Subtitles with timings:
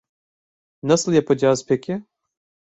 [0.83, 2.03] Nasıl yapacağız peki?